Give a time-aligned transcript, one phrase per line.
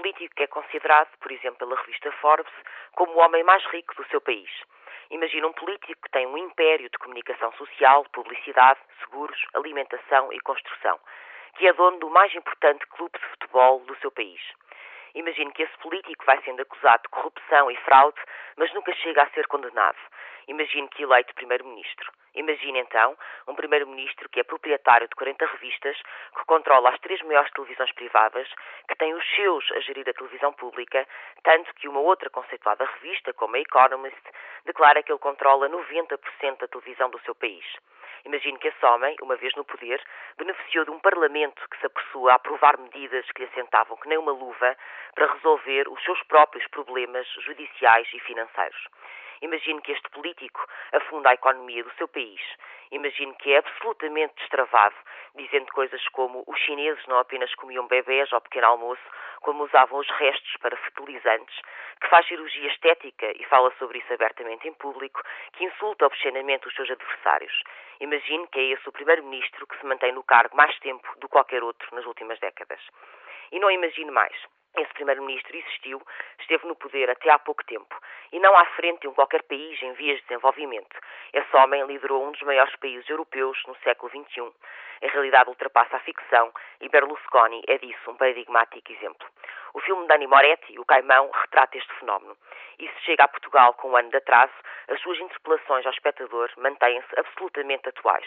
[0.00, 2.52] Político que é considerado, por exemplo, pela revista Forbes,
[2.92, 4.50] como o homem mais rico do seu país.
[5.10, 10.98] Imagina um político que tem um império de comunicação social, publicidade, seguros, alimentação e construção,
[11.56, 14.40] que é dono do mais importante clube de futebol do seu país.
[15.14, 18.20] Imagine que esse político vai sendo acusado de corrupção e fraude,
[18.56, 19.98] mas nunca chega a ser condenado.
[20.48, 22.10] Imagine que eleito primeiro-ministro.
[22.40, 23.14] Imagine então
[23.46, 25.94] um primeiro-ministro que é proprietário de 40 revistas,
[26.34, 28.48] que controla as três maiores televisões privadas,
[28.88, 31.06] que tem os seus a gerir a televisão pública,
[31.44, 34.22] tanto que uma outra conceituada revista, como a Economist,
[34.64, 37.66] declara que ele controla 90% da televisão do seu país.
[38.24, 40.02] Imagine que esse homem, uma vez no poder,
[40.38, 44.16] beneficiou de um Parlamento que se apressou a aprovar medidas que lhe assentavam que nem
[44.16, 44.76] uma luva
[45.14, 48.88] para resolver os seus próprios problemas judiciais e financeiros.
[49.42, 52.40] Imagine que este político afunda a economia do seu país.
[52.90, 54.94] Imagine que é absolutamente destravado,
[55.34, 59.02] dizendo coisas como os chineses não apenas comiam bebés ao pequeno almoço,
[59.40, 61.56] como usavam os restos para fertilizantes,
[62.00, 66.74] que faz cirurgia estética e fala sobre isso abertamente em público, que insulta obscenamente os
[66.74, 67.62] seus adversários.
[68.00, 71.32] Imagine que é esse o primeiro-ministro que se mantém no cargo mais tempo do que
[71.32, 72.80] qualquer outro nas últimas décadas.
[73.52, 74.34] E não imagine mais.
[74.76, 76.00] Esse primeiro-ministro existiu,
[76.38, 77.94] esteve no poder até há pouco tempo
[78.32, 80.96] e não à frente de um qualquer país em vias de desenvolvimento.
[81.32, 84.52] Esse homem liderou um dos maiores países europeus no século XXI.
[85.02, 89.26] Em realidade ultrapassa a ficção e Berlusconi é disso um paradigmático exemplo.
[89.72, 92.36] O filme de Dani Moretti, O Caimão, retrata este fenómeno.
[92.78, 94.52] E se chega a Portugal com um ano de atraso,
[94.88, 98.26] as suas interpelações ao espectador mantêm-se absolutamente atuais.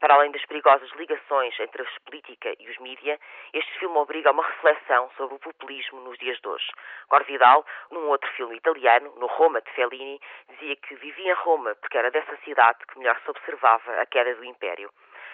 [0.00, 3.20] Para além das perigosas ligações entre a política e os mídia,
[3.52, 6.70] este filme obriga a uma reflexão sobre o populismo nos dias de hoje.
[7.08, 11.98] Gorvidal, num outro filme italiano, no Roma de Fellini, dizia que vivia em Roma porque
[11.98, 14.90] era dessa cidade que melhor se observava a queda do Império.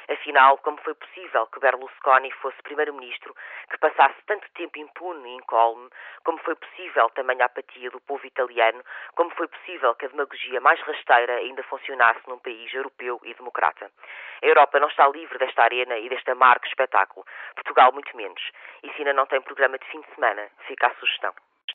[0.09, 3.35] Afinal, como foi possível que Berlusconi fosse primeiro-ministro,
[3.69, 5.91] que passasse tanto tempo impune e incólume?
[6.25, 8.85] Como foi possível também a apatia do povo italiano?
[9.17, 13.91] Como foi possível que a demagogia mais rasteira ainda funcionasse num país europeu e democrata?
[14.43, 17.27] A Europa não está livre desta arena e deste amargo espetáculo.
[17.55, 18.43] Portugal, muito menos.
[18.85, 21.35] E se ainda não tem programa de fim de semana, fica a sugestão.